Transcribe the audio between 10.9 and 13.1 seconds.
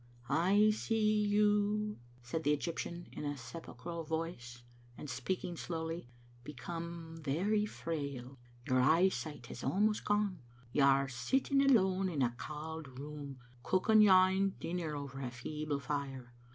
sitting alone in a cauld